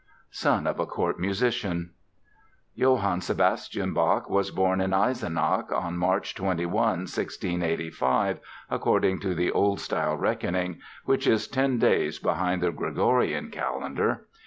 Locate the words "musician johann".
1.19-3.21